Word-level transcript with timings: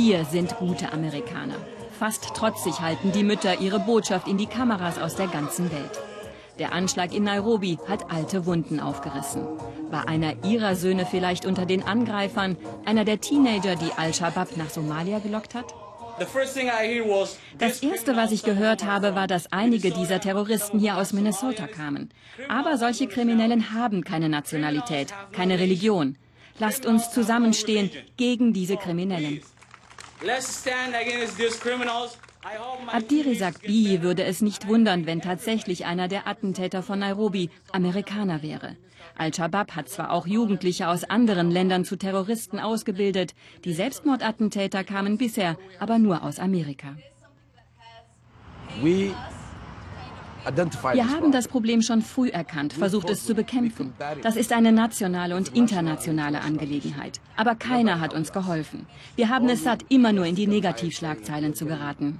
Wir 0.00 0.24
sind 0.24 0.56
gute 0.58 0.92
Amerikaner. 0.92 1.56
Fast 1.98 2.32
trotzig 2.32 2.80
halten 2.80 3.10
die 3.10 3.24
Mütter 3.24 3.60
ihre 3.60 3.80
Botschaft 3.80 4.28
in 4.28 4.38
die 4.38 4.46
Kameras 4.46 4.96
aus 4.96 5.16
der 5.16 5.26
ganzen 5.26 5.72
Welt. 5.72 5.90
Der 6.60 6.72
Anschlag 6.72 7.12
in 7.12 7.24
Nairobi 7.24 7.80
hat 7.88 8.08
alte 8.08 8.46
Wunden 8.46 8.78
aufgerissen. 8.78 9.42
War 9.90 10.06
einer 10.06 10.44
ihrer 10.44 10.76
Söhne 10.76 11.04
vielleicht 11.04 11.46
unter 11.46 11.66
den 11.66 11.82
Angreifern, 11.82 12.56
einer 12.84 13.04
der 13.04 13.20
Teenager, 13.20 13.74
die 13.74 13.90
Al-Shabaab 13.96 14.56
nach 14.56 14.70
Somalia 14.70 15.18
gelockt 15.18 15.56
hat? 15.56 15.74
Das 17.58 17.82
Erste, 17.82 18.14
was 18.14 18.30
ich 18.30 18.44
gehört 18.44 18.84
habe, 18.84 19.16
war, 19.16 19.26
dass 19.26 19.50
einige 19.50 19.90
dieser 19.90 20.20
Terroristen 20.20 20.78
hier 20.78 20.96
aus 20.96 21.12
Minnesota 21.12 21.66
kamen. 21.66 22.10
Aber 22.48 22.78
solche 22.78 23.08
Kriminellen 23.08 23.74
haben 23.74 24.04
keine 24.04 24.28
Nationalität, 24.28 25.12
keine 25.32 25.58
Religion. 25.58 26.16
Lasst 26.60 26.86
uns 26.86 27.10
zusammenstehen 27.10 27.90
gegen 28.16 28.52
diese 28.52 28.76
Kriminellen. 28.76 29.42
Abdiri 32.92 33.34
sagt, 33.34 33.62
Bihi 33.62 34.02
würde 34.02 34.24
es 34.24 34.40
nicht 34.40 34.66
wundern, 34.66 35.06
wenn 35.06 35.20
tatsächlich 35.20 35.86
einer 35.86 36.08
der 36.08 36.26
Attentäter 36.26 36.82
von 36.82 36.98
Nairobi 36.98 37.50
Amerikaner 37.72 38.42
wäre. 38.42 38.76
Al-Shabaab 39.16 39.76
hat 39.76 39.88
zwar 39.88 40.12
auch 40.12 40.26
Jugendliche 40.26 40.88
aus 40.88 41.04
anderen 41.04 41.50
Ländern 41.50 41.84
zu 41.84 41.96
Terroristen 41.96 42.58
ausgebildet, 42.58 43.34
die 43.64 43.72
Selbstmordattentäter 43.72 44.84
kamen 44.84 45.18
bisher 45.18 45.56
aber 45.78 45.98
nur 45.98 46.22
aus 46.22 46.38
Amerika. 46.38 46.96
Wir 50.92 51.10
haben 51.10 51.32
das 51.32 51.48
Problem 51.48 51.82
schon 51.82 52.02
früh 52.02 52.28
erkannt, 52.28 52.72
versucht 52.72 53.10
es 53.10 53.24
zu 53.24 53.34
bekämpfen. 53.34 53.92
Das 54.22 54.36
ist 54.36 54.52
eine 54.52 54.72
nationale 54.72 55.36
und 55.36 55.54
internationale 55.54 56.40
Angelegenheit. 56.40 57.20
Aber 57.36 57.54
keiner 57.54 58.00
hat 58.00 58.14
uns 58.14 58.32
geholfen. 58.32 58.86
Wir 59.16 59.28
haben 59.28 59.48
es 59.48 59.64
satt, 59.64 59.84
immer 59.88 60.12
nur 60.12 60.26
in 60.26 60.34
die 60.34 60.46
Negativschlagzeilen 60.46 61.54
zu 61.54 61.66
geraten. 61.66 62.18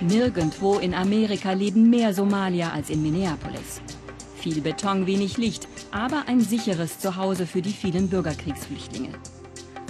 Nirgendwo 0.00 0.78
in 0.78 0.94
Amerika 0.94 1.52
leben 1.52 1.90
mehr 1.90 2.14
Somalier 2.14 2.72
als 2.72 2.88
in 2.90 3.02
Minneapolis. 3.02 3.82
Viel 4.36 4.62
Beton, 4.62 5.06
wenig 5.06 5.36
Licht, 5.36 5.68
aber 5.90 6.24
ein 6.26 6.40
sicheres 6.40 6.98
Zuhause 6.98 7.46
für 7.46 7.60
die 7.60 7.72
vielen 7.72 8.08
Bürgerkriegsflüchtlinge. 8.08 9.10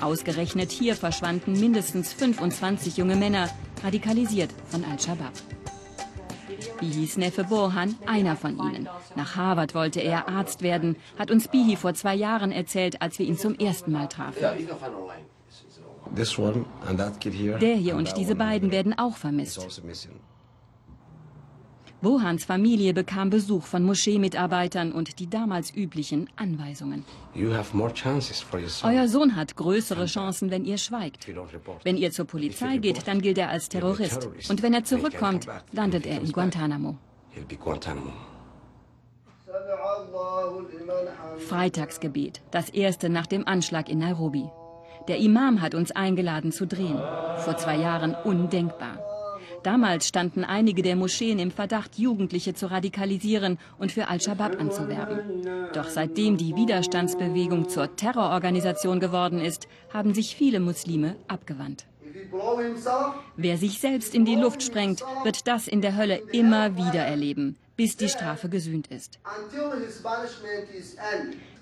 Ausgerechnet 0.00 0.72
hier 0.72 0.96
verschwanden 0.96 1.52
mindestens 1.52 2.12
25 2.12 2.96
junge 2.96 3.16
Männer, 3.16 3.48
radikalisiert 3.84 4.50
von 4.68 4.84
Al-Shabaab. 4.84 5.32
Bihis 6.78 7.16
Neffe 7.16 7.44
Burhan, 7.44 7.96
einer 8.06 8.36
von 8.36 8.58
ihnen. 8.58 8.88
Nach 9.16 9.36
Harvard 9.36 9.74
wollte 9.74 10.00
er 10.00 10.28
Arzt 10.28 10.62
werden, 10.62 10.96
hat 11.18 11.30
uns 11.30 11.48
Bihi 11.48 11.76
vor 11.76 11.94
zwei 11.94 12.14
Jahren 12.14 12.52
erzählt, 12.52 13.02
als 13.02 13.18
wir 13.18 13.26
ihn 13.26 13.38
zum 13.38 13.54
ersten 13.54 13.92
Mal 13.92 14.08
trafen. 14.08 14.42
Der 17.60 17.76
hier 17.76 17.96
und 17.96 18.16
diese 18.16 18.34
beiden 18.34 18.70
werden 18.70 18.98
auch 18.98 19.16
vermisst. 19.16 19.82
Bohans 22.02 22.44
Familie 22.44 22.94
bekam 22.94 23.28
Besuch 23.28 23.64
von 23.64 23.84
Moscheemitarbeitern 23.84 24.92
und 24.92 25.18
die 25.18 25.28
damals 25.28 25.74
üblichen 25.74 26.30
Anweisungen. 26.36 27.04
Euer 28.82 29.08
Sohn 29.08 29.36
hat 29.36 29.56
größere 29.56 30.06
Chancen, 30.06 30.50
wenn 30.50 30.64
ihr 30.64 30.78
schweigt. 30.78 31.26
Wenn 31.84 31.96
ihr 31.98 32.10
zur 32.10 32.24
Polizei 32.24 32.78
geht, 32.78 33.06
dann 33.06 33.20
gilt 33.20 33.36
er 33.38 33.50
als 33.50 33.68
Terrorist. 33.68 34.28
Und 34.48 34.62
wenn 34.62 34.72
er 34.72 34.84
zurückkommt, 34.84 35.46
landet 35.72 36.06
er 36.06 36.20
in 36.20 36.32
Guantanamo. 36.32 36.96
Freitagsgebet, 41.48 42.40
das 42.50 42.70
erste 42.70 43.08
nach 43.08 43.26
dem 43.26 43.46
Anschlag 43.46 43.88
in 43.88 43.98
Nairobi. 43.98 44.48
Der 45.08 45.18
Imam 45.18 45.60
hat 45.60 45.74
uns 45.74 45.90
eingeladen 45.90 46.52
zu 46.52 46.66
drehen. 46.66 47.00
Vor 47.38 47.56
zwei 47.56 47.76
Jahren 47.76 48.14
undenkbar. 48.14 48.98
Damals 49.62 50.08
standen 50.08 50.44
einige 50.44 50.82
der 50.82 50.96
Moscheen 50.96 51.38
im 51.38 51.50
Verdacht, 51.50 51.98
Jugendliche 51.98 52.54
zu 52.54 52.70
radikalisieren 52.70 53.58
und 53.78 53.92
für 53.92 54.08
Al-Shabaab 54.08 54.58
anzuwerben. 54.58 55.46
Doch 55.74 55.88
seitdem 55.88 56.36
die 56.36 56.56
Widerstandsbewegung 56.56 57.68
zur 57.68 57.94
Terrororganisation 57.96 59.00
geworden 59.00 59.40
ist, 59.40 59.68
haben 59.92 60.14
sich 60.14 60.34
viele 60.34 60.60
Muslime 60.60 61.16
abgewandt. 61.28 61.86
Wer 63.36 63.56
sich 63.56 63.80
selbst 63.80 64.14
in 64.14 64.24
die 64.24 64.36
Luft 64.36 64.62
sprengt, 64.62 65.02
wird 65.24 65.46
das 65.46 65.68
in 65.68 65.80
der 65.80 65.96
Hölle 65.96 66.16
immer 66.32 66.76
wieder 66.76 67.00
erleben, 67.00 67.56
bis 67.76 67.96
die 67.96 68.08
Strafe 68.08 68.48
gesühnt 68.48 68.86
ist. 68.88 69.18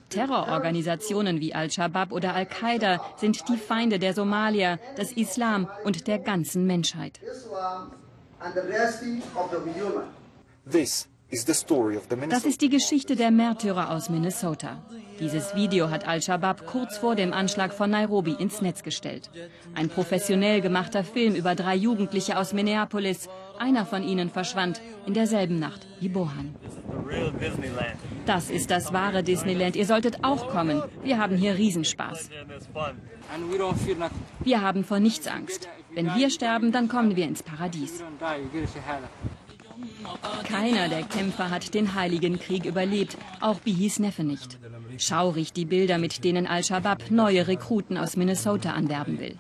Terrororganisationen 0.09 1.41
wie 1.41 1.55
Al-Shabaab 1.55 2.13
oder 2.13 2.35
Al-Qaida 2.35 3.01
sind 3.17 3.49
die 3.49 3.57
Feinde 3.57 3.99
der 3.99 4.15
Somalier, 4.15 4.79
des 4.97 5.13
Islam 5.13 5.69
und 5.85 6.07
der 6.07 6.19
ganzen 6.19 6.67
Menschheit. 6.67 7.21
Das 12.31 12.45
ist 12.45 12.63
die 12.63 12.69
Geschichte 12.71 13.17
der 13.17 13.31
Märtyrer 13.31 13.91
aus 13.91 14.09
Minnesota. 14.09 14.83
Dieses 15.21 15.55
Video 15.55 15.91
hat 15.91 16.07
Al-Shabaab 16.09 16.67
kurz 16.67 16.97
vor 16.97 17.17
dem 17.17 17.35
Anschlag 17.35 17.75
von 17.75 17.91
Nairobi 17.91 18.33
ins 18.33 18.63
Netz 18.63 18.83
gestellt. 18.83 19.29
Ein 19.75 19.91
professionell 19.91 20.63
gemachter 20.63 21.05
Film 21.05 21.35
über 21.35 21.55
drei 21.55 21.75
Jugendliche 21.75 22.39
aus 22.39 22.55
Minneapolis. 22.55 23.29
Einer 23.59 23.85
von 23.85 24.03
ihnen 24.05 24.31
verschwand 24.31 24.81
in 25.07 25.13
derselben 25.13 25.59
Nacht 25.59 25.87
wie 26.01 26.09
Bohan. 26.09 26.55
Das 28.29 28.51
ist 28.51 28.71
das 28.71 28.93
wahre 28.93 29.23
Disneyland. 29.23 29.75
Ihr 29.75 29.87
solltet 29.87 30.23
auch 30.23 30.49
kommen. 30.49 30.83
Wir 31.03 31.17
haben 31.17 31.35
hier 31.35 31.57
Riesenspaß. 31.57 32.29
Wir 34.45 34.61
haben 34.61 34.85
vor 34.85 35.01
nichts 35.01 35.27
Angst. 35.27 35.67
Wenn 35.95 36.15
wir 36.15 36.29
sterben, 36.29 36.71
dann 36.71 36.89
kommen 36.89 37.17
wir 37.17 37.25
ins 37.25 37.43
Paradies. 37.43 38.05
Keiner 40.45 40.91
der 40.91 41.05
Kämpfer 41.05 41.49
hat 41.49 41.73
den 41.73 41.95
Heiligen 41.95 42.39
Krieg 42.39 42.67
überlebt, 42.67 43.17
auch 43.41 43.61
Bihis 43.61 43.99
Neffe 43.99 44.25
nicht. 44.25 44.59
Schaurig 44.99 45.55
die 45.55 45.65
Bilder, 45.65 45.97
mit 45.97 46.23
denen 46.23 46.47
Al-Shabaab 46.47 47.11
neue 47.11 47.49
Rekruten 47.49 47.97
aus 47.97 48.19
Minnesota 48.19 48.73
anwerben 48.73 49.21
will. 49.21 49.39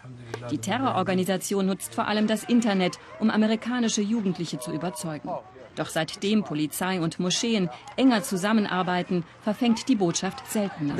Die 0.50 0.58
Terrororganisation 0.58 1.66
nutzt 1.66 1.94
vor 1.94 2.06
allem 2.06 2.26
das 2.26 2.44
Internet, 2.44 2.98
um 3.20 3.28
amerikanische 3.28 4.00
Jugendliche 4.00 4.58
zu 4.58 4.72
überzeugen. 4.72 5.28
Doch 5.78 5.88
seitdem 5.88 6.42
Polizei 6.42 7.00
und 7.00 7.20
Moscheen 7.20 7.70
enger 7.96 8.24
zusammenarbeiten, 8.24 9.22
verfängt 9.42 9.88
die 9.88 9.94
Botschaft 9.94 10.42
seltener. 10.50 10.94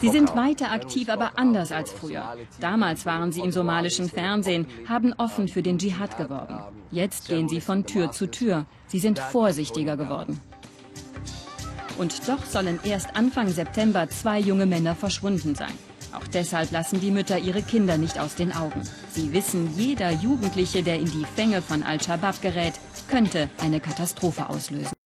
Sie 0.00 0.08
sind 0.08 0.36
weiter 0.36 0.70
aktiv, 0.70 1.08
aber 1.08 1.32
anders 1.34 1.72
als 1.72 1.90
früher. 1.90 2.36
Damals 2.60 3.04
waren 3.04 3.32
sie 3.32 3.40
im 3.40 3.50
somalischen 3.50 4.08
Fernsehen, 4.08 4.66
haben 4.88 5.12
offen 5.14 5.48
für 5.48 5.62
den 5.62 5.78
Dschihad 5.78 6.16
geworben. 6.16 6.60
Jetzt 6.92 7.26
gehen 7.26 7.48
sie 7.48 7.60
von 7.60 7.84
Tür 7.84 8.12
zu 8.12 8.30
Tür. 8.30 8.66
Sie 8.86 9.00
sind 9.00 9.18
vorsichtiger 9.18 9.96
geworden. 9.96 10.40
Und 11.98 12.28
doch 12.28 12.44
sollen 12.44 12.78
erst 12.84 13.16
Anfang 13.16 13.48
September 13.48 14.08
zwei 14.08 14.38
junge 14.38 14.66
Männer 14.66 14.94
verschwunden 14.94 15.56
sein. 15.56 15.72
Auch 16.12 16.26
deshalb 16.26 16.70
lassen 16.72 17.00
die 17.00 17.10
Mütter 17.10 17.38
ihre 17.38 17.62
Kinder 17.62 17.96
nicht 17.98 18.18
aus 18.18 18.34
den 18.34 18.52
Augen. 18.52 18.82
Sie 19.10 19.32
wissen, 19.32 19.74
jeder 19.76 20.10
Jugendliche, 20.10 20.82
der 20.82 20.96
in 20.96 21.10
die 21.10 21.26
Fänge 21.36 21.62
von 21.62 21.82
Al-Shabaab 21.82 22.40
gerät, 22.42 22.74
könnte 23.08 23.48
eine 23.58 23.80
Katastrophe 23.80 24.48
auslösen. 24.48 25.01